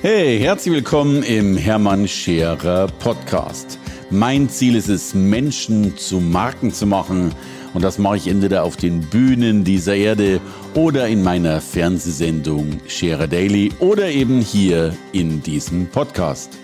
[0.00, 3.80] Hey, herzlich willkommen im Hermann Scherer Podcast.
[4.10, 7.34] Mein Ziel ist es, Menschen zu Marken zu machen.
[7.74, 10.40] Und das mache ich entweder auf den Bühnen dieser Erde
[10.74, 16.56] oder in meiner Fernsehsendung Scherer Daily oder eben hier in diesem Podcast.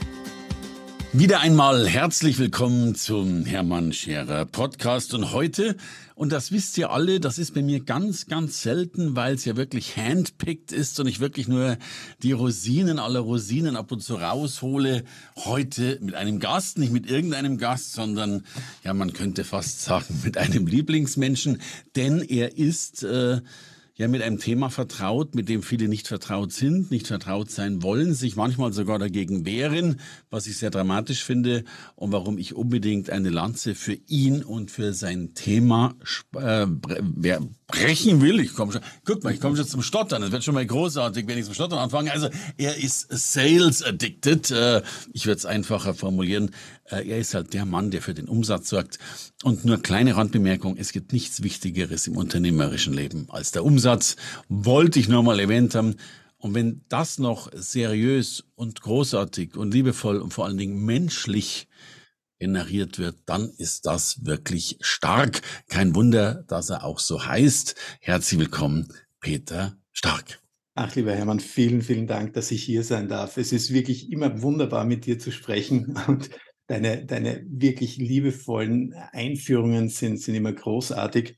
[1.13, 5.75] Wieder einmal herzlich willkommen zum Hermann Scherer Podcast und heute,
[6.15, 9.57] und das wisst ihr alle, das ist bei mir ganz, ganz selten, weil es ja
[9.57, 11.77] wirklich handpicked ist und ich wirklich nur
[12.23, 15.05] die Rosinen aller Rosinen ab und zu raushole.
[15.37, 18.45] Heute mit einem Gast, nicht mit irgendeinem Gast, sondern,
[18.85, 21.61] ja, man könnte fast sagen, mit einem Lieblingsmenschen,
[21.97, 23.03] denn er ist...
[23.03, 23.41] Äh,
[23.97, 28.13] ja mit einem Thema vertraut, mit dem viele nicht vertraut sind, nicht vertraut sein wollen,
[28.15, 33.31] sich manchmal sogar dagegen wehren, was ich sehr dramatisch finde und warum ich unbedingt eine
[33.31, 35.95] Lanze für ihn und für sein Thema
[36.37, 36.67] äh,
[37.69, 38.41] brechen will.
[38.41, 40.23] Ich komme schon, guck mal, ich komme schon zum Stottern.
[40.23, 42.11] Das wird schon mal großartig, wenn ich zum Stottern anfange.
[42.11, 44.51] Also er ist sales addicted.
[44.51, 46.51] Äh, ich würde es einfacher formulieren.
[46.91, 48.99] Äh, er ist halt der Mann, der für den Umsatz sorgt.
[49.45, 53.84] Und nur kleine Randbemerkung, es gibt nichts Wichtigeres im unternehmerischen Leben als der Umsatz.
[54.49, 55.97] Wollte ich nur mal erwähnt haben.
[56.39, 61.69] Und wenn das noch seriös und großartig und liebevoll und vor allen Dingen menschlich
[62.39, 65.41] generiert wird, dann ist das wirklich stark.
[65.69, 67.75] Kein Wunder, dass er auch so heißt.
[68.01, 68.89] Herzlich willkommen,
[69.21, 70.41] Peter Stark.
[70.75, 73.37] Ach, lieber Hermann, vielen, vielen Dank, dass ich hier sein darf.
[73.37, 76.31] Es ist wirklich immer wunderbar, mit dir zu sprechen und
[76.67, 81.37] Deine, deine wirklich liebevollen Einführungen sind, sind immer großartig.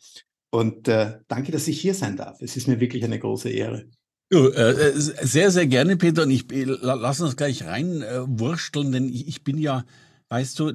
[0.56, 2.40] Und äh, danke, dass ich hier sein darf.
[2.40, 3.90] Es ist mir wirklich eine große Ehre.
[4.32, 6.22] Ja, äh, sehr, sehr gerne, Peter.
[6.22, 9.84] Und ich lass uns gleich reinwursteln, äh, denn ich, ich bin ja
[10.28, 10.72] Weißt du,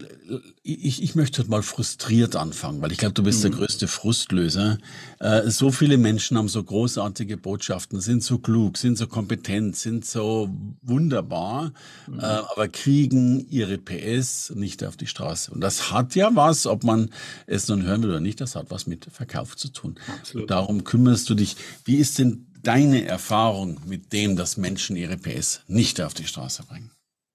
[0.63, 3.49] ich, ich möchte mal frustriert anfangen, weil ich glaube, du bist mhm.
[3.49, 4.77] der größte Frustlöser.
[5.19, 10.05] Äh, so viele Menschen haben so großartige Botschaften, sind so klug, sind so kompetent, sind
[10.05, 10.49] so
[10.81, 11.73] wunderbar,
[12.07, 12.19] mhm.
[12.19, 15.51] äh, aber kriegen ihre PS nicht auf die Straße.
[15.51, 17.09] Und das hat ja was, ob man
[17.45, 19.95] es nun hören will oder nicht, das hat was mit Verkauf zu tun.
[20.19, 20.43] Absolut.
[20.43, 21.57] Und darum kümmerst du dich.
[21.83, 26.63] Wie ist denn deine Erfahrung mit dem, dass Menschen ihre PS nicht auf die Straße
[26.63, 26.91] bringen?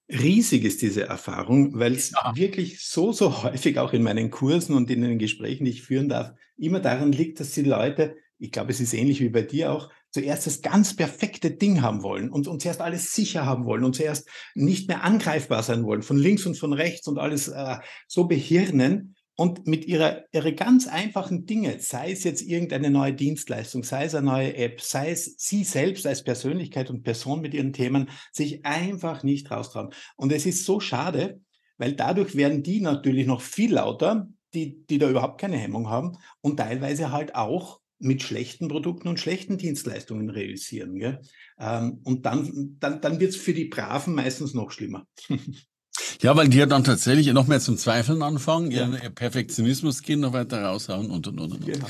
[0.09, 2.35] Riesig ist diese Erfahrung, weil es ja.
[2.35, 6.09] wirklich so, so häufig auch in meinen Kursen und in den Gesprächen, die ich führen
[6.09, 9.71] darf, immer daran liegt, dass die Leute, ich glaube, es ist ähnlich wie bei dir
[9.71, 13.83] auch, zuerst das ganz perfekte Ding haben wollen und, und zuerst alles sicher haben wollen
[13.83, 17.75] und zuerst nicht mehr angreifbar sein wollen, von links und von rechts und alles äh,
[18.07, 23.83] so behirnen, und mit ihrer, ihre ganz einfachen Dinge, sei es jetzt irgendeine neue Dienstleistung,
[23.83, 27.71] sei es eine neue App, sei es sie selbst als Persönlichkeit und Person mit ihren
[27.71, 29.93] Themen, sich einfach nicht raustrauen.
[30.15, 31.39] Und es ist so schade,
[31.77, 36.17] weil dadurch werden die natürlich noch viel lauter, die, die da überhaupt keine Hemmung haben
[36.41, 41.19] und teilweise halt auch mit schlechten Produkten und schlechten Dienstleistungen realisieren.
[41.59, 45.07] Ähm, und dann, dann, dann wird es für die Braven meistens noch schlimmer.
[46.21, 48.87] Ja, weil die ja dann tatsächlich noch mehr zum Zweifeln anfangen, ja.
[48.87, 51.53] ihr Perfektionismus gehen noch weiter raushauen und und und.
[51.53, 51.65] und.
[51.65, 51.87] Genau.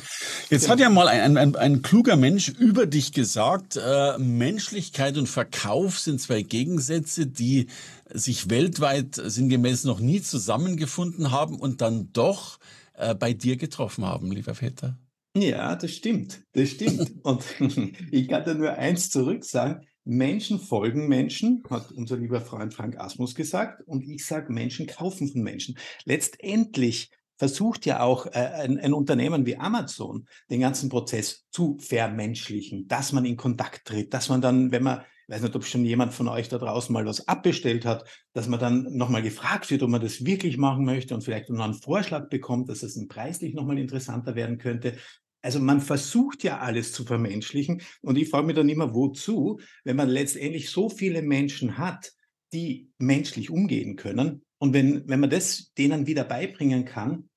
[0.50, 0.74] Jetzt genau.
[0.74, 6.00] hat ja mal ein, ein, ein kluger Mensch über dich gesagt, äh, Menschlichkeit und Verkauf
[6.00, 7.68] sind zwei Gegensätze, die
[8.14, 12.60] sich weltweit sinngemäß noch nie zusammengefunden haben und dann doch
[12.94, 14.98] äh, bei dir getroffen haben, lieber Vetter.
[15.36, 16.42] Ja, das stimmt.
[16.54, 17.14] Das stimmt.
[17.24, 17.44] und
[18.12, 19.86] ich kann da nur eins zurück sagen.
[20.08, 23.84] Menschen folgen Menschen, hat unser lieber Freund Frank Asmus gesagt.
[23.86, 25.78] Und ich sage, Menschen kaufen von Menschen.
[26.06, 32.88] Letztendlich versucht ja auch äh, ein, ein, Unternehmen wie Amazon den ganzen Prozess zu vermenschlichen,
[32.88, 35.86] dass man in Kontakt tritt, dass man dann, wenn man, ich weiß nicht, ob schon
[35.86, 39.84] jemand von euch da draußen mal was abbestellt hat, dass man dann nochmal gefragt wird,
[39.84, 43.54] ob man das wirklich machen möchte und vielleicht noch einen Vorschlag bekommt, dass es preislich
[43.54, 44.96] nochmal interessanter werden könnte.
[45.42, 49.96] Also man versucht ja alles zu vermenschlichen und ich frage mich dann immer, wozu, wenn
[49.96, 52.12] man letztendlich so viele Menschen hat,
[52.54, 57.30] die menschlich umgehen können und wenn, wenn man das denen wieder beibringen kann,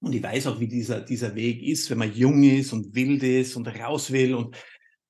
[0.00, 3.22] und ich weiß auch, wie dieser, dieser Weg ist, wenn man jung ist und wild
[3.22, 4.56] ist und raus will und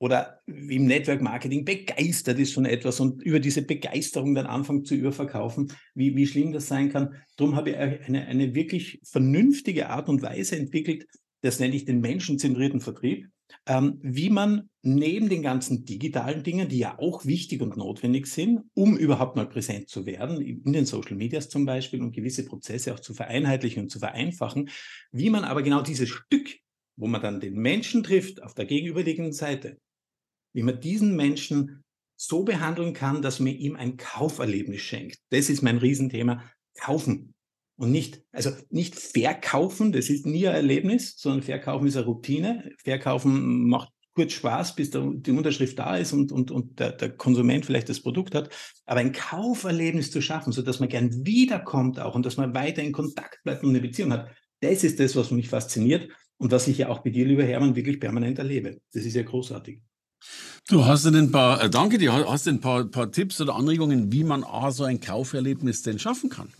[0.01, 4.87] oder wie im Network Marketing begeistert ist von etwas und über diese Begeisterung dann anfängt
[4.87, 7.17] zu überverkaufen, wie, wie schlimm das sein kann.
[7.37, 11.05] Darum habe ich eine, eine wirklich vernünftige Art und Weise entwickelt,
[11.43, 13.29] das nenne ich den menschenzentrierten Vertrieb,
[13.67, 18.63] ähm, wie man neben den ganzen digitalen Dingen, die ja auch wichtig und notwendig sind,
[18.75, 22.95] um überhaupt mal präsent zu werden, in den Social Medias zum Beispiel und gewisse Prozesse
[22.95, 24.71] auch zu vereinheitlichen und zu vereinfachen,
[25.13, 26.59] wie man aber genau dieses Stück,
[26.97, 29.79] wo man dann den Menschen trifft auf der gegenüberliegenden Seite,
[30.53, 31.85] wie man diesen Menschen
[32.21, 35.19] so behandeln kann, dass man ihm ein Kauferlebnis schenkt.
[35.31, 36.43] Das ist mein Riesenthema.
[36.75, 37.35] Kaufen
[37.79, 42.73] und nicht, also nicht verkaufen, das ist nie ein Erlebnis, sondern verkaufen ist eine Routine.
[42.83, 47.11] Verkaufen macht kurz Spaß, bis der, die Unterschrift da ist und, und, und der, der
[47.11, 48.51] Konsument vielleicht das Produkt hat,
[48.85, 52.91] aber ein Kauferlebnis zu schaffen, sodass man gern wiederkommt auch und dass man weiter in
[52.91, 54.29] Kontakt bleibt und eine Beziehung hat,
[54.61, 57.77] das ist das, was mich fasziniert und was ich ja auch bei dir, lieber Hermann,
[57.77, 58.81] wirklich permanent erlebe.
[58.93, 59.81] Das ist ja großartig.
[60.69, 64.11] Du hast ein paar, äh, danke dir, hast du ein paar, paar Tipps oder Anregungen,
[64.11, 66.53] wie man A, so ein Kauferlebnis denn schaffen kann?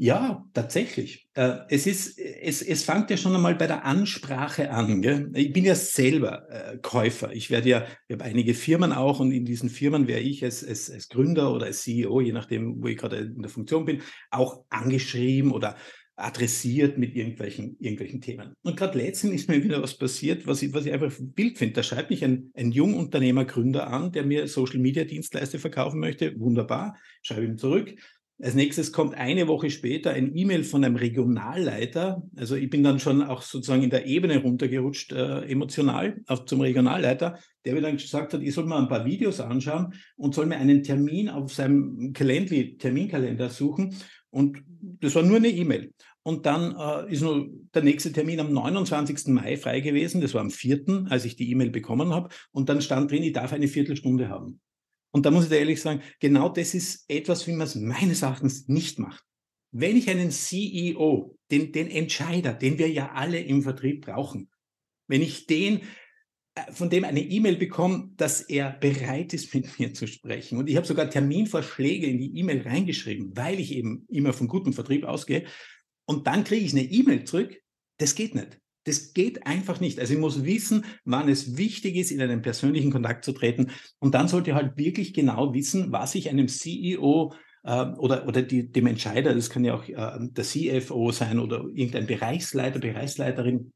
[0.00, 1.28] Ja, tatsächlich.
[1.34, 5.02] Äh, es ist, es, es fängt ja schon einmal bei der Ansprache an.
[5.02, 5.28] Gell?
[5.34, 7.32] Ich bin ja selber äh, Käufer.
[7.32, 10.64] Ich werde ja, ich habe einige Firmen auch und in diesen Firmen wäre ich als,
[10.64, 14.02] als, als Gründer oder als CEO, je nachdem, wo ich gerade in der Funktion bin,
[14.30, 15.74] auch angeschrieben oder
[16.14, 18.54] adressiert mit irgendwelchen, irgendwelchen Themen.
[18.62, 21.74] Und gerade letztens ist mir wieder was passiert, was ich, was ich einfach wild finde.
[21.74, 26.38] Da schreibt mich ein, ein Jungunternehmer, Gründer an, der mir Social Media Dienstleister verkaufen möchte.
[26.38, 26.96] Wunderbar.
[27.22, 27.96] Schreibe ihm zurück
[28.40, 32.22] als nächstes kommt eine Woche später ein E-Mail von einem Regionalleiter.
[32.36, 36.60] Also ich bin dann schon auch sozusagen in der Ebene runtergerutscht, äh, emotional, auf zum
[36.60, 40.46] Regionalleiter, der mir dann gesagt hat, ich soll mal ein paar Videos anschauen und soll
[40.46, 43.96] mir einen Termin auf seinem Calendly, Terminkalender suchen.
[44.30, 44.62] Und
[45.00, 45.92] das war nur eine E-Mail.
[46.22, 49.28] Und dann äh, ist nur der nächste Termin am 29.
[49.28, 50.20] Mai frei gewesen.
[50.20, 52.28] Das war am 4., als ich die E-Mail bekommen habe.
[52.52, 54.60] Und dann stand drin, ich darf eine Viertelstunde haben.
[55.10, 58.22] Und da muss ich dir ehrlich sagen, genau das ist etwas, wie man es meines
[58.22, 59.24] Erachtens nicht macht.
[59.70, 64.50] Wenn ich einen CEO, den, den Entscheider, den wir ja alle im Vertrieb brauchen,
[65.06, 65.82] wenn ich den
[66.54, 70.58] äh, von dem eine E-Mail bekomme, dass er bereit ist, mit mir zu sprechen.
[70.58, 74.72] Und ich habe sogar Terminvorschläge in die E-Mail reingeschrieben, weil ich eben immer von gutem
[74.72, 75.44] Vertrieb ausgehe.
[76.06, 77.60] Und dann kriege ich eine E-Mail zurück.
[77.98, 78.58] Das geht nicht.
[78.88, 80.00] Das geht einfach nicht.
[80.00, 83.70] Also ich muss wissen, wann es wichtig ist, in einen persönlichen Kontakt zu treten.
[83.98, 88.70] Und dann sollte halt wirklich genau wissen, was ich einem CEO äh, oder, oder die,
[88.70, 93.72] dem Entscheider, das kann ja auch äh, der CFO sein oder irgendein Bereichsleiter, Bereichsleiterin,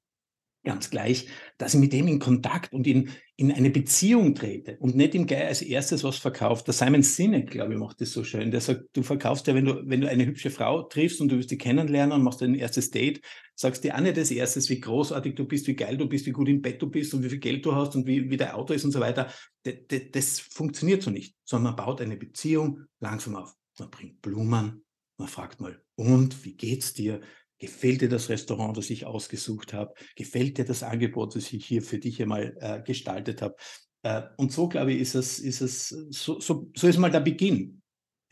[0.64, 3.10] ganz gleich, dass ich mit dem in Kontakt und in,
[3.42, 6.68] in eine Beziehung trete und nicht ihm gleich als erstes was verkauft.
[6.68, 8.52] Der Simon Sinek, glaube ich, macht das so schön.
[8.52, 11.36] Der sagt, du verkaufst ja, wenn du, wenn du eine hübsche Frau triffst und du
[11.36, 13.20] willst die kennenlernen und machst ein erstes Date,
[13.56, 16.30] sagst dir auch nicht als erstes, wie großartig du bist, wie geil du bist, wie
[16.30, 18.52] gut im Bett du bist und wie viel Geld du hast und wie, wie dein
[18.52, 19.28] Auto ist und so weiter.
[19.64, 19.74] Das,
[20.12, 23.52] das funktioniert so nicht, sondern man baut eine Beziehung langsam auf.
[23.80, 24.84] Man bringt Blumen,
[25.18, 27.20] man fragt mal, und wie geht's dir?
[27.62, 29.94] Gefällt dir das Restaurant, das ich ausgesucht habe?
[30.16, 33.54] Gefällt dir das Angebot, das ich hier für dich einmal äh, gestaltet habe?
[34.02, 37.20] Äh, und so, glaube ich, ist es, ist es so, so, so ist mal der
[37.20, 37.80] Beginn.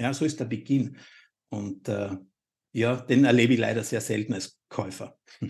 [0.00, 0.97] Ja, so ist der Beginn.
[1.49, 2.17] Und äh,
[2.73, 5.17] ja, den erlebe ich leider sehr selten als Käufer.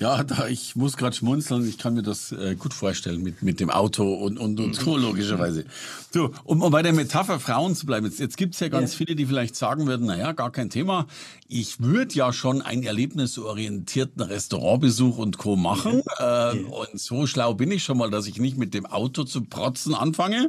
[0.00, 1.68] Ja, da, ich muss gerade schmunzeln.
[1.68, 4.96] Ich kann mir das äh, gut vorstellen mit, mit dem Auto und, und, und so,
[4.96, 5.02] mhm.
[5.02, 5.66] logischerweise.
[6.10, 8.06] So, um, um bei der Metapher Frauen zu bleiben.
[8.06, 8.96] Jetzt, jetzt gibt es ja ganz ja.
[8.96, 11.06] viele, die vielleicht sagen würden, naja, gar kein Thema.
[11.48, 15.56] Ich würde ja schon einen erlebnisorientierten Restaurantbesuch und Co.
[15.56, 16.00] machen.
[16.18, 16.52] Ja.
[16.52, 16.68] Äh, ja.
[16.68, 19.94] Und so schlau bin ich schon mal, dass ich nicht mit dem Auto zu protzen
[19.94, 20.48] anfange.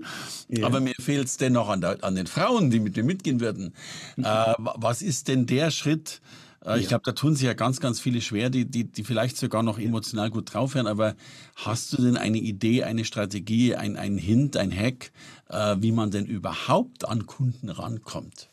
[0.61, 3.73] Aber mir fehlt es dennoch an, der, an den Frauen, die mit mir mitgehen würden.
[4.15, 4.23] Mhm.
[4.23, 6.21] Äh, was ist denn der Schritt,
[6.65, 9.37] äh, ich glaube, da tun sich ja ganz, ganz viele schwer, die, die, die vielleicht
[9.37, 10.87] sogar noch emotional gut drauf wären.
[10.87, 11.15] Aber
[11.55, 15.11] hast du denn eine Idee, eine Strategie, ein, ein Hint, ein Hack,
[15.49, 18.49] äh, wie man denn überhaupt an Kunden rankommt?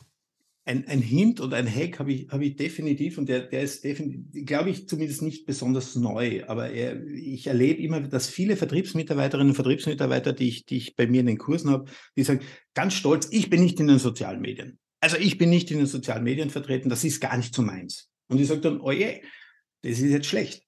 [0.65, 3.85] Ein, ein Hint und ein Hack habe ich, hab ich definitiv und der, der ist
[3.85, 6.45] definitiv, glaube ich, zumindest nicht besonders neu.
[6.47, 11.07] Aber er, ich erlebe immer, dass viele Vertriebsmitarbeiterinnen und Vertriebsmitarbeiter, die ich, die ich bei
[11.07, 12.41] mir in den Kursen habe, die sagen,
[12.75, 14.79] ganz stolz, ich bin nicht in den sozialen Medien.
[15.01, 18.09] Also ich bin nicht in den sozialen Medien vertreten, das ist gar nicht so meins.
[18.29, 19.21] Und ich sage dann, oje,
[19.83, 20.65] das ist jetzt schlecht.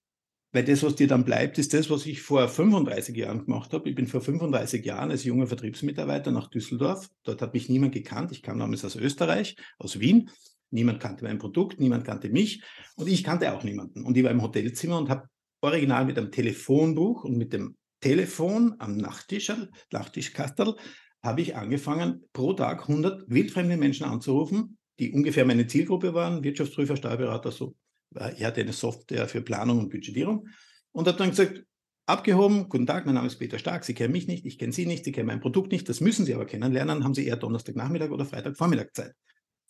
[0.52, 3.88] Weil das, was dir dann bleibt, ist das, was ich vor 35 Jahren gemacht habe.
[3.88, 7.08] Ich bin vor 35 Jahren als junger Vertriebsmitarbeiter nach Düsseldorf.
[7.22, 8.32] Dort hat mich niemand gekannt.
[8.32, 10.30] Ich kam damals aus Österreich, aus Wien.
[10.70, 12.62] Niemand kannte mein Produkt, niemand kannte mich
[12.96, 14.04] und ich kannte auch niemanden.
[14.04, 15.28] Und ich war im Hotelzimmer und habe
[15.60, 19.52] original mit einem Telefonbuch und mit dem Telefon am Nachttisch,
[19.92, 20.76] Nachttischkastel
[21.22, 26.96] habe ich angefangen, pro Tag 100 wildfremde Menschen anzurufen, die ungefähr meine Zielgruppe waren, Wirtschaftsprüfer,
[26.96, 27.74] Steuerberater, so.
[28.12, 30.48] Er hatte eine Software für Planung und Budgetierung
[30.90, 31.62] und habe dann gesagt,
[32.06, 34.84] abgehoben, guten Tag, mein Name ist Peter Stark, Sie kennen mich nicht, ich kenne Sie
[34.84, 38.10] nicht, Sie kennen mein Produkt nicht, das müssen Sie aber kennenlernen, haben Sie eher Donnerstagnachmittag
[38.10, 39.14] oder Freitagvormittag Zeit.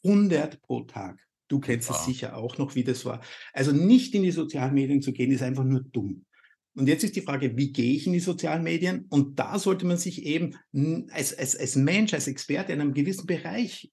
[0.04, 1.20] 100 pro Tag.
[1.48, 2.04] Du kennst es wow.
[2.06, 3.20] sicher auch noch, wie das war.
[3.52, 6.24] Also nicht in die sozialen Medien zu gehen, ist einfach nur dumm.
[6.80, 9.04] Und jetzt ist die Frage, wie gehe ich in die sozialen Medien?
[9.10, 10.56] Und da sollte man sich eben
[11.10, 13.92] als, als, als Mensch, als Experte in einem gewissen Bereich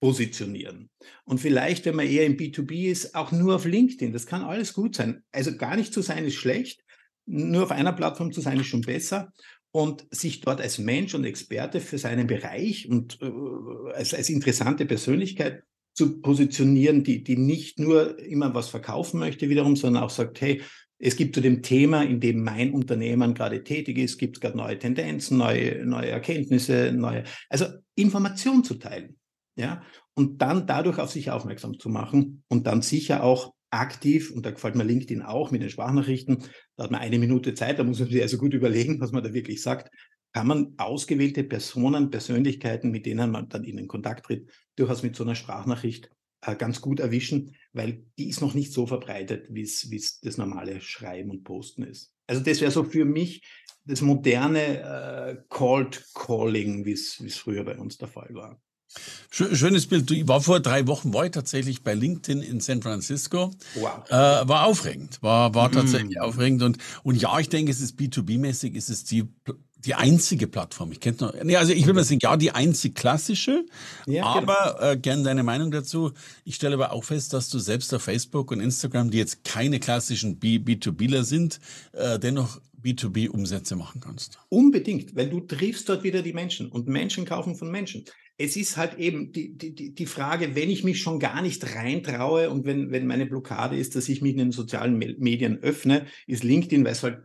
[0.00, 0.90] positionieren.
[1.24, 4.12] Und vielleicht, wenn man eher im B2B ist, auch nur auf LinkedIn.
[4.12, 5.24] Das kann alles gut sein.
[5.32, 6.84] Also gar nicht zu sein ist schlecht.
[7.26, 9.32] Nur auf einer Plattform zu sein ist schon besser.
[9.72, 14.86] Und sich dort als Mensch und Experte für seinen Bereich und äh, als, als interessante
[14.86, 20.40] Persönlichkeit zu positionieren, die, die nicht nur immer was verkaufen möchte wiederum, sondern auch sagt,
[20.40, 20.62] hey,
[21.02, 24.56] Es gibt zu dem Thema, in dem mein Unternehmen gerade tätig ist, gibt es gerade
[24.56, 29.16] neue Tendenzen, neue, neue Erkenntnisse, neue, also Informationen zu teilen.
[29.56, 29.82] Ja,
[30.14, 34.50] und dann dadurch auf sich aufmerksam zu machen und dann sicher auch aktiv, und da
[34.50, 36.44] gefällt mir LinkedIn auch mit den Sprachnachrichten,
[36.76, 39.24] da hat man eine Minute Zeit, da muss man sich also gut überlegen, was man
[39.24, 39.90] da wirklich sagt,
[40.32, 45.16] kann man ausgewählte Personen, Persönlichkeiten, mit denen man dann in den Kontakt tritt, durchaus mit
[45.16, 50.20] so einer Sprachnachricht ganz gut erwischen, weil die ist noch nicht so verbreitet, wie es
[50.20, 52.12] das normale Schreiben und Posten ist.
[52.26, 53.42] Also das wäre so für mich
[53.84, 58.60] das moderne äh, Cold Calling, wie es früher bei uns der Fall war.
[59.30, 60.10] Schönes Bild.
[60.10, 63.52] Ich war vor drei Wochen, war ich tatsächlich bei LinkedIn in San Francisco.
[63.76, 64.04] Wow.
[64.08, 64.12] Äh,
[64.48, 66.22] war aufregend, war, war tatsächlich mm.
[66.22, 66.62] aufregend.
[66.62, 69.28] Und, und ja, ich denke, es ist B2B-mäßig, ist es die
[69.84, 70.92] die einzige Plattform.
[70.92, 71.34] Ich kenne noch.
[71.42, 73.64] Nee, also ich will mal sagen, ja, die einzig klassische.
[74.06, 74.52] Ja, genau.
[74.52, 74.92] aber genau.
[74.92, 76.12] äh, gern deine Meinung dazu.
[76.44, 79.80] Ich stelle aber auch fest, dass du selbst auf Facebook und Instagram, die jetzt keine
[79.80, 81.60] klassischen B B2Bler sind,
[81.92, 84.38] äh, dennoch B2B-Umsätze machen kannst.
[84.48, 88.04] Unbedingt, weil du triffst dort wieder die Menschen und Menschen kaufen von Menschen.
[88.38, 92.48] Es ist halt eben die, die, die Frage, wenn ich mich schon gar nicht reintraue
[92.48, 96.42] und wenn, wenn meine Blockade ist, dass ich mich in den sozialen Medien öffne, ist
[96.42, 97.18] LinkedIn, weil es halt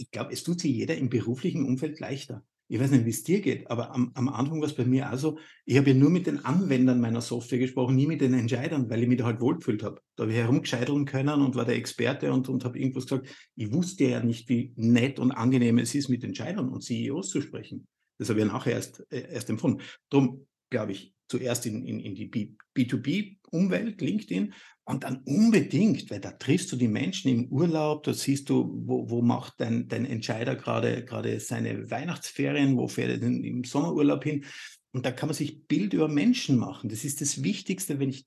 [0.00, 2.42] ich glaube, es tut sich jeder im beruflichen Umfeld leichter.
[2.68, 5.10] Ich weiß nicht, wie es dir geht, aber am, am Anfang war es bei mir
[5.10, 8.88] also, ich habe ja nur mit den Anwendern meiner Software gesprochen, nie mit den Entscheidern,
[8.88, 10.00] weil ich mich da halt wohlgefühlt habe.
[10.14, 13.28] Da habe ich herumgescheiteln können und war der Experte und, und habe irgendwas gesagt.
[13.56, 17.42] Ich wusste ja nicht, wie nett und angenehm es ist, mit Entscheidern und CEOs zu
[17.42, 17.88] sprechen.
[18.18, 19.82] Das habe ich ja nachher erst, äh, erst empfunden.
[20.08, 26.32] Darum glaube ich, zuerst in, in, in die B2B-Umwelt, LinkedIn, und dann unbedingt, weil da
[26.32, 30.56] triffst du die Menschen im Urlaub, da siehst du, wo, wo macht dein, dein Entscheider
[30.56, 34.44] gerade, gerade seine Weihnachtsferien, wo fährt er denn im Sommerurlaub hin?
[34.92, 36.88] Und da kann man sich Bild über Menschen machen.
[36.88, 38.26] Das ist das Wichtigste, wenn ich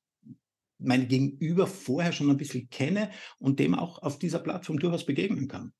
[0.79, 5.49] mein Gegenüber vorher schon ein bisschen kenne und dem auch auf dieser Plattform durchaus begegnen
[5.49, 5.73] kann.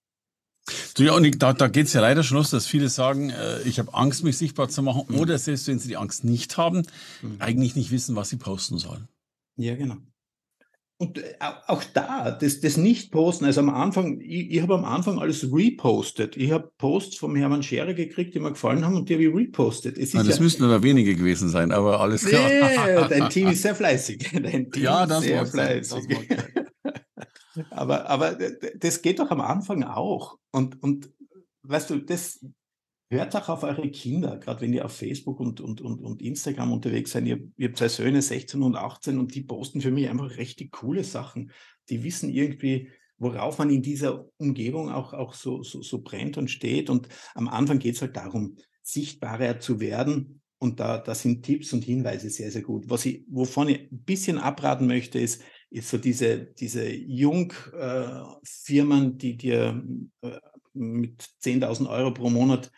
[0.95, 3.61] Du, ja, und da, da geht es ja leider schon los, dass viele sagen, äh,
[3.63, 5.19] ich habe Angst, mich sichtbar zu machen, mhm.
[5.19, 6.83] oder selbst wenn sie die Angst nicht haben,
[7.21, 7.35] mhm.
[7.39, 9.07] eigentlich nicht wissen, was sie posten sollen.
[9.57, 9.97] Ja, genau.
[10.97, 11.33] Und äh,
[11.67, 16.37] auch da, das, das Nicht-Posten, also am Anfang, ich, ich habe am Anfang alles repostet.
[16.37, 19.35] Ich habe Posts vom Hermann Scherer gekriegt, die mir gefallen haben und die habe ich
[19.35, 19.97] repostet.
[19.97, 22.47] Es ja, das ja, müssten aber wenige gewesen sein, aber alles klar.
[22.47, 24.31] Nee, dein Team ist sehr fleißig.
[24.43, 26.03] Dein Team ja, das ist sehr fleißig.
[26.07, 26.62] Sein,
[27.69, 28.37] aber, aber
[28.75, 30.37] das geht doch am Anfang auch.
[30.51, 31.11] Und, und
[31.63, 32.39] weißt du, das,
[33.13, 36.71] Hört auch auf eure Kinder, gerade wenn ihr auf Facebook und, und, und, und Instagram
[36.71, 37.27] unterwegs seid.
[37.27, 40.71] Ihr, ihr habt zwei Söhne, 16 und 18, und die posten für mich einfach richtig
[40.71, 41.51] coole Sachen.
[41.89, 46.49] Die wissen irgendwie, worauf man in dieser Umgebung auch, auch so, so, so brennt und
[46.49, 46.89] steht.
[46.89, 50.41] Und am Anfang geht es halt darum, sichtbarer zu werden.
[50.57, 52.89] Und da, da sind Tipps und Hinweise sehr, sehr gut.
[52.89, 55.43] Was ich, wovon ich ein bisschen abraten möchte, ist,
[55.73, 57.73] ist so diese, diese Jungfirmen,
[59.13, 59.83] äh, die dir
[60.21, 60.39] äh,
[60.73, 62.71] mit 10.000 Euro pro Monat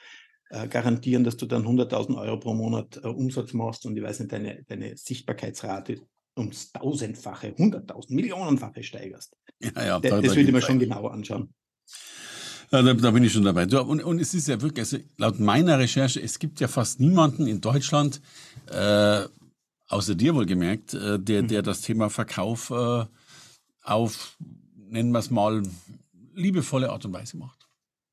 [0.49, 4.31] äh, garantieren, dass du dann 100.000 Euro pro Monat Umsatz machst und ich weiß nicht,
[4.31, 6.01] deine, deine Sichtbarkeitsrate
[6.37, 9.35] ums tausendfache, hunderttausend, millionenfache steigerst.
[9.61, 11.53] Ja, ja, da, das würde ich mir schon genauer anschauen.
[12.71, 13.63] Ja, da, da, bin ich schon dabei.
[13.65, 17.47] Und, und, es ist ja wirklich, also laut meiner Recherche, es gibt ja fast niemanden
[17.47, 18.21] in Deutschland,
[18.71, 19.25] äh,
[19.87, 21.65] außer dir wohlgemerkt, äh, der, der mhm.
[21.65, 23.05] das Thema Verkauf äh,
[23.81, 24.37] auf,
[24.75, 25.63] nennen wir es mal,
[26.33, 27.65] liebevolle Art und Weise macht.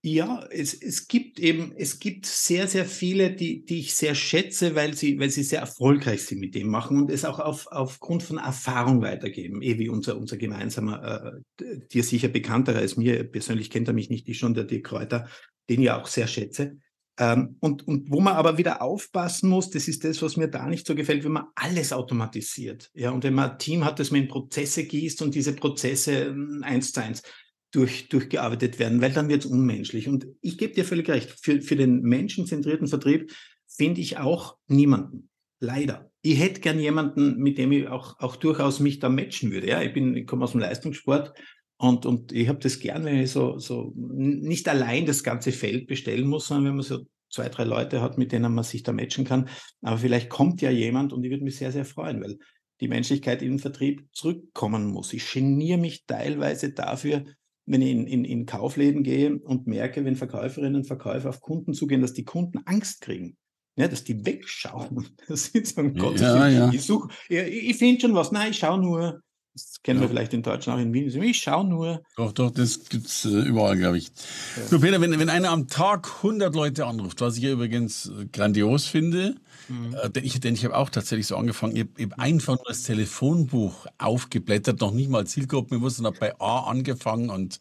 [0.05, 4.75] Ja, es, es gibt eben, es gibt sehr, sehr viele, die, die ich sehr schätze,
[4.75, 8.25] weil sie, weil sie sehr erfolgreich sind mit dem machen und es auch auf, aufgrund
[8.25, 9.63] von Erfahrung weitergeben.
[9.63, 14.11] Eh wie unser, unser gemeinsamer, äh, dir sicher bekannter als mir, persönlich kennt er mich
[14.11, 15.29] nicht, ich schon, der Dirk Kräuter,
[15.71, 16.79] den ich auch sehr schätze.
[17.19, 20.67] Ähm, und, und wo man aber wieder aufpassen muss, das ist das, was mir da
[20.67, 22.91] nicht so gefällt, wenn man alles automatisiert.
[22.95, 26.27] Ja, und wenn man ein Team hat, das man in Prozesse gießt und diese Prozesse
[26.27, 27.23] hm, eins zu eins
[27.71, 30.09] durch, durchgearbeitet werden, weil dann wird es unmenschlich.
[30.09, 33.33] Und ich gebe dir völlig recht, für, für den menschenzentrierten Vertrieb
[33.67, 35.31] finde ich auch niemanden.
[35.61, 36.11] Leider.
[36.23, 39.69] Ich hätte gern jemanden, mit dem ich auch, auch durchaus mich da matchen würde.
[39.69, 41.35] Ja, ich bin, ich komme aus dem Leistungssport
[41.83, 45.89] und, und ich habe das gern, wenn ich so, so nicht allein das ganze Feld
[45.89, 48.93] bestellen muss, sondern wenn man so zwei, drei Leute hat, mit denen man sich da
[48.93, 49.49] matchen kann.
[49.81, 52.39] Aber vielleicht kommt ja jemand und ich würde mich sehr, sehr freuen, weil
[52.81, 55.13] die Menschlichkeit in den Vertrieb zurückkommen muss.
[55.13, 57.25] Ich geniere mich teilweise dafür,
[57.67, 61.75] wenn ich in, in, in Kaufläden gehe und merke, wenn Verkäuferinnen und Verkäufer auf Kunden
[61.75, 63.37] zugehen, dass die Kunden Angst kriegen.
[63.75, 65.09] Ja, dass die wegschauen.
[65.27, 66.71] Das ist so ein Gott, ja, ich, ja.
[66.71, 66.89] ich,
[67.29, 68.31] ich, ich finde schon was.
[68.31, 69.21] Nein, ich schaue nur.
[69.55, 70.05] Das kennen ja.
[70.05, 71.23] wir vielleicht in Deutschland auch in Wien.
[71.23, 72.03] Ich schaue nur.
[72.17, 74.09] Doch, doch, das gibt es äh, überall, glaube ich.
[74.57, 74.67] Ja.
[74.67, 78.25] So, Peter, wenn, wenn einer am Tag 100 Leute anruft, was ich ja übrigens äh,
[78.33, 79.37] grandios finde,
[79.69, 79.95] mhm.
[80.03, 82.85] äh, denn ich, denn ich habe auch tatsächlich so angefangen, ich habe einfach nur das
[82.85, 87.61] Telefonbuch aufgeblättert, noch nicht mal Zielgruppen, ich habe bei A angefangen und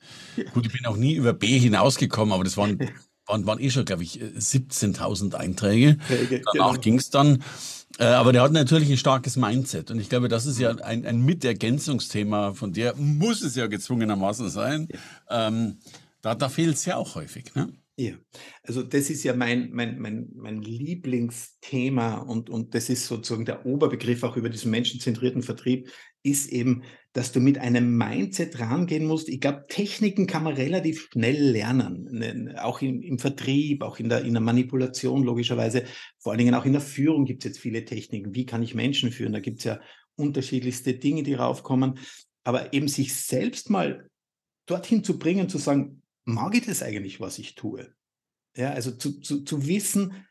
[0.53, 2.79] gut, ich bin auch nie über B hinausgekommen, aber das waren
[3.25, 5.97] waren, waren eh schon, glaube ich, 17.000 Einträge.
[6.09, 6.73] Danach genau.
[6.73, 7.43] ging es dann.
[7.99, 9.91] Äh, aber der hat natürlich ein starkes Mindset.
[9.91, 14.49] Und ich glaube, das ist ja ein, ein Mitergänzungsthema, von der muss es ja gezwungenermaßen
[14.49, 14.87] sein.
[15.29, 15.47] Ja.
[15.47, 15.77] Ähm,
[16.21, 17.53] da da fehlt es ja auch häufig.
[17.55, 17.73] Ne?
[17.97, 18.13] Ja,
[18.63, 23.65] also das ist ja mein, mein, mein, mein Lieblingsthema und, und das ist sozusagen der
[23.65, 25.89] Oberbegriff auch über diesen menschenzentrierten Vertrieb,
[26.23, 29.27] ist eben, dass du mit einem Mindset rangehen musst.
[29.27, 34.07] Ich glaube, Techniken kann man relativ schnell lernen, ne, auch im, im Vertrieb, auch in
[34.07, 35.83] der, in der Manipulation logischerweise.
[36.19, 38.33] Vor allen Dingen auch in der Führung gibt es jetzt viele Techniken.
[38.33, 39.33] Wie kann ich Menschen führen?
[39.33, 39.79] Da gibt es ja
[40.15, 41.99] unterschiedlichste Dinge, die raufkommen.
[42.43, 44.09] Aber eben sich selbst mal
[44.67, 47.93] dorthin zu bringen, zu sagen, mag ich das eigentlich, was ich tue?
[48.55, 50.25] Ja, also zu, zu, zu wissen,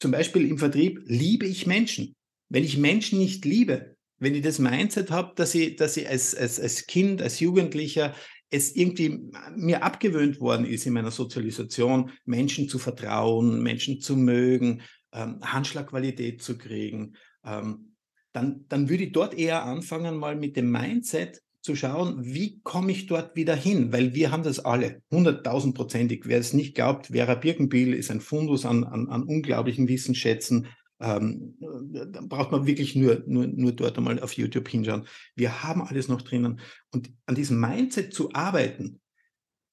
[0.00, 2.14] zum Beispiel im Vertrieb, liebe ich Menschen?
[2.48, 6.34] Wenn ich Menschen nicht liebe, wenn ich das Mindset habe, dass ich, dass ich als,
[6.34, 8.14] als, als Kind, als Jugendlicher
[8.50, 9.20] es irgendwie
[9.56, 16.42] mir abgewöhnt worden ist in meiner Sozialisation, Menschen zu vertrauen, Menschen zu mögen, ähm, Handschlagqualität
[16.42, 17.94] zu kriegen, ähm,
[18.32, 22.92] dann, dann würde ich dort eher anfangen, mal mit dem Mindset zu schauen, wie komme
[22.92, 23.92] ich dort wieder hin?
[23.92, 26.22] Weil wir haben das alle, hunderttausendprozentig.
[26.24, 30.68] Wer es nicht glaubt, Vera Birkenbiel ist ein Fundus an, an, an unglaublichen Wissensschätzen,
[31.00, 35.06] ähm, dann braucht man wirklich nur, nur, nur dort einmal auf YouTube hinschauen.
[35.34, 36.60] Wir haben alles noch drinnen.
[36.92, 39.00] Und an diesem Mindset zu arbeiten,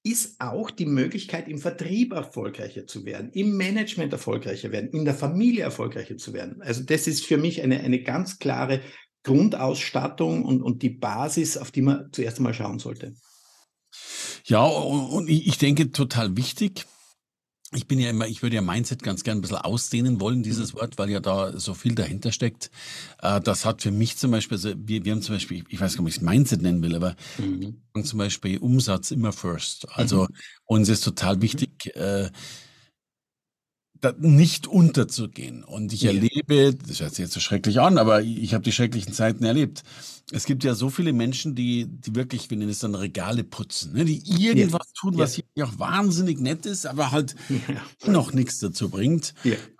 [0.03, 5.13] ist auch die Möglichkeit, im Vertrieb erfolgreicher zu werden, im Management erfolgreicher werden, in der
[5.13, 6.61] Familie erfolgreicher zu werden.
[6.61, 8.81] Also das ist für mich eine, eine ganz klare
[9.23, 13.13] Grundausstattung und, und die Basis, auf die man zuerst einmal schauen sollte.
[14.45, 16.85] Ja, und ich denke total wichtig,
[17.73, 20.73] ich bin ja immer, ich würde ja Mindset ganz gern ein bisschen ausdehnen wollen, dieses
[20.73, 20.79] mhm.
[20.79, 22.71] Wort, weil ja da so viel dahinter steckt.
[23.21, 25.79] Äh, das hat für mich zum Beispiel, also wir, wir haben zum Beispiel, ich weiß
[25.79, 27.77] gar nicht, ob ich es Mindset nennen will, aber mhm.
[28.03, 29.87] zum Beispiel Umsatz immer first.
[29.91, 30.35] Also mhm.
[30.65, 32.29] uns ist total wichtig, äh,
[34.19, 35.63] nicht unterzugehen.
[35.63, 36.11] Und ich ja.
[36.11, 39.83] erlebe, das hört sich jetzt so schrecklich an, aber ich habe die schrecklichen Zeiten erlebt.
[40.31, 43.93] Es gibt ja so viele Menschen, die, die wirklich, wir nennen es dann Regale putzen,
[43.93, 44.05] ne?
[44.05, 44.93] die irgendwas ja.
[44.99, 45.43] tun, was ja.
[45.55, 47.35] hier auch wahnsinnig nett ist, aber halt
[48.05, 49.33] noch nichts dazu bringt.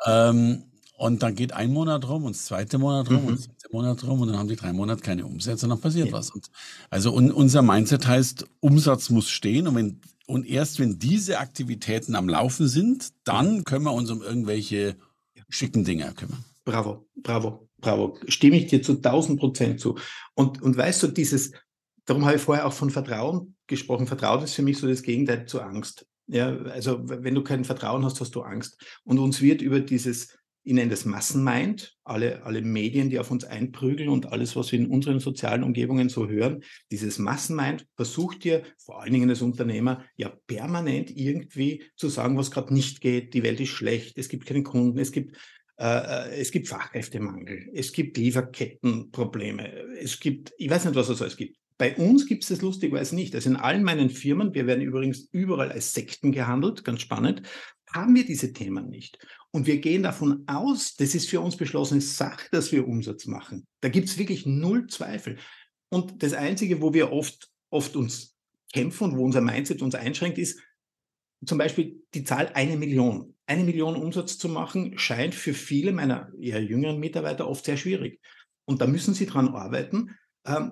[0.06, 0.63] Ähm,
[0.98, 3.28] und dann geht ein Monat rum und das zweite Monat rum mhm.
[3.28, 5.82] und das dritte Monat rum und dann haben die drei Monate keine Umsätze und dann
[5.82, 6.32] passiert was.
[6.32, 6.48] Und
[6.89, 12.16] also un, unser Mindset heißt, Umsatz muss stehen und wenn und erst wenn diese Aktivitäten
[12.16, 14.98] am Laufen sind, dann können wir uns um irgendwelche
[15.50, 16.44] schicken Dinge kümmern.
[16.66, 18.18] Bravo, bravo, bravo.
[18.28, 19.98] Stimme ich dir zu 1000 Prozent zu.
[20.36, 21.54] Und, und weißt du, dieses,
[22.06, 24.06] darum habe ich vorher auch von Vertrauen gesprochen.
[24.06, 26.06] Vertrauen ist für mich so das Gegenteil zu Angst.
[26.28, 28.78] Ja, also wenn du kein Vertrauen hast, hast du Angst.
[29.06, 30.38] Und uns wird über dieses
[30.68, 34.80] ich nenne das Massenmind, alle, alle Medien, die auf uns einprügeln und alles, was wir
[34.80, 40.04] in unseren sozialen Umgebungen so hören, dieses Massenmind versucht dir, vor allen Dingen als Unternehmer,
[40.18, 44.46] ja permanent irgendwie zu sagen, was gerade nicht geht, die Welt ist schlecht, es gibt
[44.46, 45.38] keine Kunden, es gibt,
[45.78, 51.22] äh, äh es gibt Fachkräftemangel, es gibt Lieferkettenprobleme, es gibt, ich weiß nicht, was es
[51.22, 51.56] alles gibt.
[51.78, 53.36] Bei uns gibt es das lustigerweise nicht.
[53.36, 57.44] Also in allen meinen Firmen, wir werden übrigens überall als Sekten gehandelt, ganz spannend,
[57.94, 59.20] haben wir diese Themen nicht.
[59.52, 63.66] Und wir gehen davon aus, das ist für uns beschlossene Sache, dass wir Umsatz machen.
[63.82, 65.38] Da gibt es wirklich null Zweifel.
[65.90, 68.36] Und das Einzige, wo wir oft, oft uns
[68.74, 70.60] kämpfen und wo unser Mindset uns einschränkt, ist
[71.46, 73.36] zum Beispiel die Zahl eine Million.
[73.46, 78.20] Eine Million Umsatz zu machen, scheint für viele meiner eher jüngeren Mitarbeiter oft sehr schwierig.
[78.66, 80.18] Und da müssen sie daran arbeiten,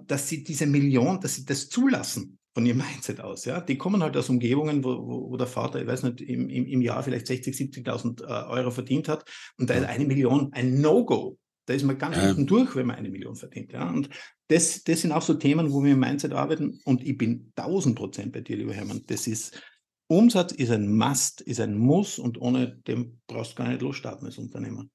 [0.08, 3.46] dass sie diese Million, dass sie das zulassen von ihrem Mindset aus.
[3.46, 3.62] Ja?
[3.62, 6.66] Die kommen halt aus Umgebungen, wo, wo, wo der Vater, ich weiß nicht, im, im,
[6.66, 10.82] im Jahr vielleicht 60, 70.000 äh, Euro verdient hat und da ist eine Million ein
[10.82, 11.38] No-Go.
[11.68, 12.28] Da ist man ganz ja.
[12.28, 13.74] hinten durch, wenn man eine Million verdient.
[13.74, 13.90] Ja?
[13.90, 14.10] Und
[14.48, 16.80] das, das sind auch so Themen, wo wir im Mindset arbeiten.
[16.86, 19.02] Und ich bin 1000 Prozent bei dir, lieber Hermann.
[19.08, 19.60] Das ist,
[20.08, 24.28] Umsatz ist ein Must, ist ein Muss und ohne dem brauchst du gar nicht losstarten
[24.28, 24.86] als Unternehmer.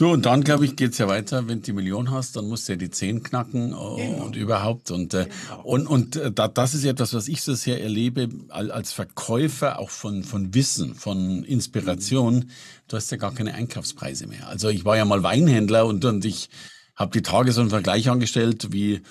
[0.00, 1.46] Du, und dann, glaube ich, geht's ja weiter.
[1.46, 4.24] Wenn du die Million hast, dann musst du ja die Zehn knacken oh, genau.
[4.24, 4.90] und überhaupt.
[4.90, 5.62] Und, äh, genau.
[5.62, 9.90] und, und äh, das ist ja etwas, was ich so sehr erlebe als Verkäufer auch
[9.90, 12.36] von, von Wissen, von Inspiration.
[12.36, 12.50] Mhm.
[12.88, 14.48] Du hast ja gar keine Einkaufspreise mehr.
[14.48, 16.48] Also ich war ja mal Weinhändler und, und ich
[16.96, 19.02] habe die Tage so einen Vergleich angestellt, wie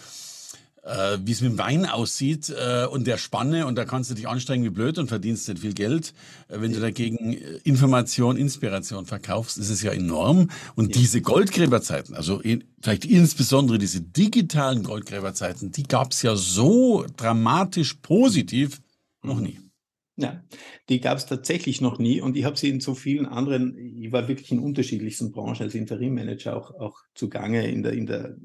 [0.89, 4.15] äh, wie es mit dem Wein aussieht äh, und der Spanne und da kannst du
[4.15, 6.13] dich anstrengen wie blöd und verdienst nicht viel Geld.
[6.47, 10.49] Äh, wenn du dagegen äh, Information, Inspiration verkaufst, ist es ja enorm.
[10.75, 11.02] Und ja.
[11.02, 17.95] diese Goldgräberzeiten, also in, vielleicht insbesondere diese digitalen Goldgräberzeiten, die gab es ja so dramatisch
[17.95, 18.82] positiv
[19.21, 19.43] noch mhm.
[19.43, 19.60] nie.
[20.17, 20.43] Ja,
[20.89, 24.12] die gab es tatsächlich noch nie und ich habe sie in so vielen anderen, ich
[24.12, 28.36] war wirklich in unterschiedlichsten Branchen als Interimmanager auch, auch zugange in der, in der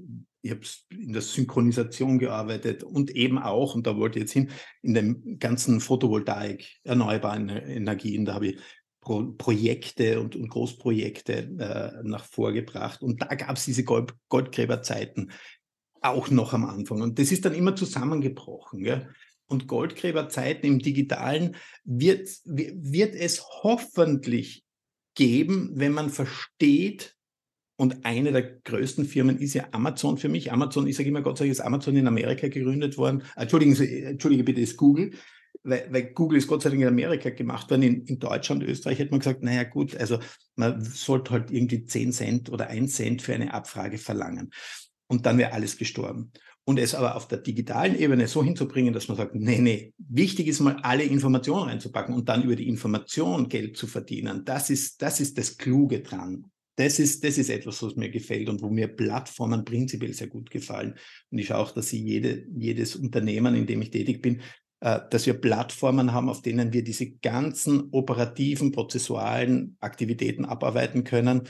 [0.45, 4.51] ich habe in der Synchronisation gearbeitet und eben auch, und da wollte ich jetzt hin,
[4.83, 8.59] in dem ganzen Photovoltaik, erneuerbaren Energien, da habe ich
[9.01, 13.03] Pro Projekte und, und Großprojekte äh, nach vorgebracht.
[13.03, 15.33] Und da gab es diese Gold Goldgräberzeiten
[16.01, 17.01] auch noch am Anfang.
[17.01, 18.85] Und das ist dann immer zusammengebrochen.
[18.85, 19.09] Ja?
[19.47, 24.65] Und Goldgräberzeiten im digitalen wird, wird es hoffentlich
[25.15, 27.14] geben, wenn man versteht,
[27.77, 30.53] und eine der größten Firmen ist ja Amazon für mich.
[30.53, 33.23] Amazon, ich sage immer, Gott sei Dank ist Amazon in Amerika gegründet worden.
[33.35, 35.13] Entschuldigen Sie, entschuldige bitte, ist Google.
[35.65, 37.83] Weil, weil Google ist Gott sei Dank in Amerika gemacht worden.
[37.83, 40.19] In, in Deutschland, Österreich hätte man gesagt, naja gut, also
[40.55, 44.51] man sollte halt irgendwie 10 Cent oder 1 Cent für eine Abfrage verlangen.
[45.09, 46.31] Und dann wäre alles gestorben.
[46.67, 50.47] Und es aber auf der digitalen Ebene so hinzubringen, dass man sagt, nee, nee, wichtig
[50.47, 54.45] ist mal alle Informationen reinzupacken und dann über die Information Geld zu verdienen.
[54.45, 58.49] Das ist, das ist das Kluge dran das ist, das ist etwas, was mir gefällt
[58.49, 60.95] und wo mir Plattformen prinzipiell sehr gut gefallen.
[61.31, 64.41] Und ich schaue auch, dass sie jede, jedes Unternehmen, in dem ich tätig bin,
[64.81, 71.43] äh, dass wir Plattformen haben, auf denen wir diese ganzen operativen, prozessualen Aktivitäten abarbeiten können,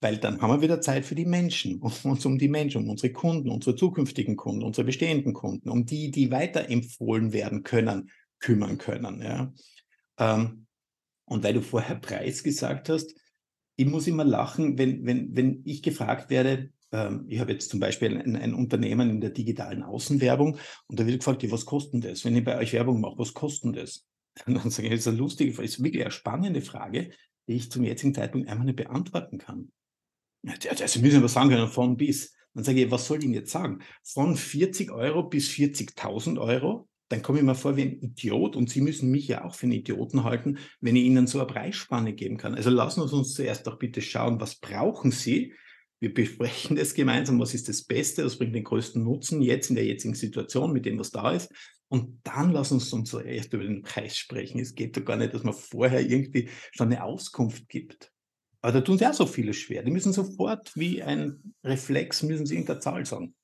[0.00, 2.90] weil dann haben wir wieder Zeit für die Menschen, um uns um die Menschen, um
[2.90, 8.78] unsere Kunden, unsere zukünftigen Kunden, unsere bestehenden Kunden, um die, die weiterempfohlen werden können, kümmern
[8.78, 9.22] können.
[9.22, 9.52] Ja.
[10.18, 10.66] Ähm,
[11.24, 13.14] und weil du vorher Preis gesagt hast,
[13.76, 17.80] ich muss immer lachen, wenn, wenn, wenn ich gefragt werde, ähm, ich habe jetzt zum
[17.80, 20.58] Beispiel ein, ein, Unternehmen in der digitalen Außenwerbung
[20.88, 22.24] und da wird gefragt, was kostet das?
[22.24, 24.06] Wenn ich bei euch Werbung mache, was kostet das?
[24.46, 27.10] Und dann sage ich, das ist eine lustige Frage, ist wirklich eine spannende Frage,
[27.46, 29.70] die ich zum jetzigen Zeitpunkt einfach nicht beantworten kann.
[30.42, 30.54] Ja,
[30.88, 32.34] Sie müssen aber sagen können, von bis.
[32.54, 33.80] Dann sage ich, was soll ich Ihnen jetzt sagen?
[34.02, 38.70] Von 40 Euro bis 40.000 Euro dann komme ich mir vor wie ein Idiot und
[38.70, 42.14] Sie müssen mich ja auch für einen Idioten halten, wenn ich Ihnen so eine Preisspanne
[42.14, 42.54] geben kann.
[42.54, 45.52] Also lassen wir uns zuerst doch bitte schauen, was brauchen Sie?
[46.00, 49.76] Wir besprechen das gemeinsam, was ist das Beste, was bringt den größten Nutzen jetzt in
[49.76, 51.52] der jetzigen Situation mit dem, was da ist.
[51.88, 54.58] Und dann wir uns zuerst über den Preis sprechen.
[54.58, 58.10] Es geht doch gar nicht, dass man vorher irgendwie schon eine Auskunft gibt.
[58.62, 59.82] Aber da tun sie auch so viele schwer.
[59.82, 63.34] Die müssen sofort wie ein Reflex, müssen sie irgendeine Zahl sagen.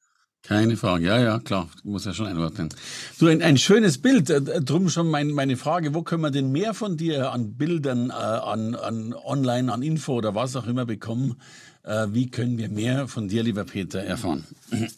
[0.42, 2.70] Keine Frage, ja, ja, klar, muss ja schon einordnen.
[3.18, 6.52] Du, ein, ein schönes Bild, äh, drum schon mein, meine Frage, wo können wir denn
[6.52, 10.86] mehr von dir an Bildern, äh, an, an online, an Info oder was auch immer
[10.86, 11.36] bekommen?
[11.84, 14.44] Äh, wie können wir mehr von dir, lieber Peter, erfahren?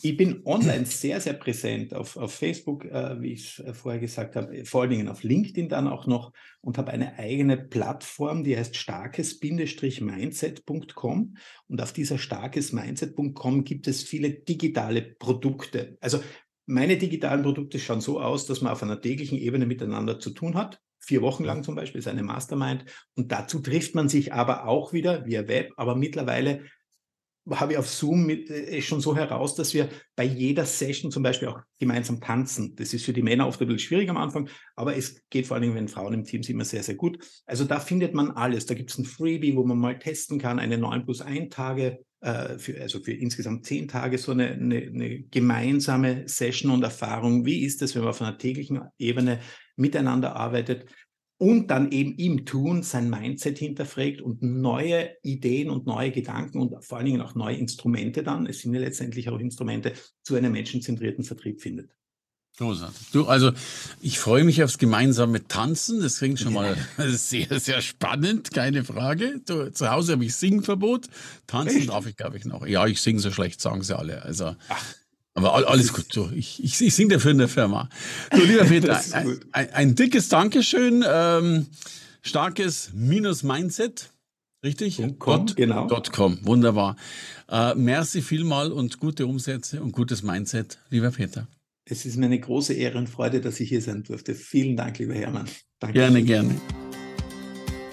[0.03, 4.65] Ich bin online sehr, sehr präsent auf, auf Facebook, äh, wie ich vorher gesagt habe,
[4.65, 8.77] vor allen Dingen auf LinkedIn dann auch noch und habe eine eigene Plattform, die heißt
[8.77, 11.37] starkes-mindset.com.
[11.69, 15.97] Und auf dieser starkes-mindset.com gibt es viele digitale Produkte.
[16.01, 16.21] Also
[16.67, 20.55] meine digitalen Produkte schauen so aus, dass man auf einer täglichen Ebene miteinander zu tun
[20.55, 22.85] hat vier Wochen lang zum Beispiel, ist eine Mastermind.
[23.17, 25.73] Und dazu trifft man sich aber auch wieder via Web.
[25.77, 26.63] Aber mittlerweile
[27.49, 31.23] habe ich auf Zoom mit, äh, schon so heraus, dass wir bei jeder Session zum
[31.23, 32.77] Beispiel auch gemeinsam tanzen.
[32.77, 35.57] Das ist für die Männer oft ein bisschen schwierig am Anfang, aber es geht vor
[35.57, 37.19] allen Dingen, wenn Frauen im Team sind, immer sehr, sehr gut.
[37.47, 38.67] Also da findet man alles.
[38.67, 42.05] Da gibt es ein Freebie, wo man mal testen kann, eine 9 plus 1 Tage,
[42.21, 47.45] äh, für, also für insgesamt 10 Tage so eine, eine, eine gemeinsame Session und Erfahrung.
[47.45, 49.41] Wie ist es, wenn man auf einer täglichen Ebene
[49.77, 50.87] miteinander arbeitet?
[51.41, 56.85] und dann eben im Tun sein Mindset hinterfragt und neue Ideen und neue Gedanken und
[56.85, 60.53] vor allen Dingen auch neue Instrumente dann, es sind ja letztendlich auch Instrumente, zu einem
[60.53, 61.97] menschenzentrierten Vertrieb findet.
[62.59, 63.11] Großartig.
[63.13, 63.53] Du, also
[64.03, 66.03] ich freue mich aufs gemeinsame Tanzen.
[66.03, 69.41] Das klingt schon mal sehr, sehr spannend, keine Frage.
[69.47, 71.07] Du, zu Hause habe ich Singverbot.
[71.47, 71.89] Tanzen Echt?
[71.89, 72.67] darf ich, glaube ich, noch.
[72.67, 74.23] Ja, ich singe so schlecht, sagen sie alle.
[74.23, 74.85] Also Ach.
[75.35, 76.31] Aber alles gut, so.
[76.35, 77.89] Ich, ich, ich singe dafür in der Firma.
[78.31, 81.05] Du, lieber Peter, ein, ein, ein, dickes Dankeschön.
[81.07, 81.67] Ähm,
[82.23, 84.11] starkes Minus-Mindset.
[84.63, 84.99] Richtig?
[85.19, 85.87] .com, Dot, genau.
[86.13, 86.97] .com, wunderbar.
[87.49, 91.47] Äh, merci vielmal und gute Umsätze und gutes Mindset, lieber Peter.
[91.91, 94.37] Es ist mir eine große Ehre und Freude, dass ich hier sein durfte.
[94.37, 95.47] Vielen Dank, lieber Hermann.
[95.81, 95.99] Danke.
[95.99, 96.55] Gerne, gerne.